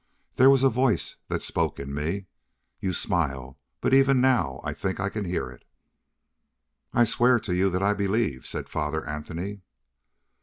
[0.33, 2.25] There was a voice that spoke in me.
[2.79, 5.63] You will smile, but even now I think I can hear it."
[6.91, 9.61] "I swear to you that I believe," said Father Anthony.